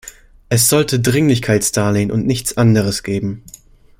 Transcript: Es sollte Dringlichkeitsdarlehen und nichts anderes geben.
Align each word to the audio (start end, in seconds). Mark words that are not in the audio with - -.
Es 0.49 0.67
sollte 0.67 0.99
Dringlichkeitsdarlehen 0.99 2.09
und 2.11 2.25
nichts 2.25 2.57
anderes 2.57 3.03
geben. 3.03 3.43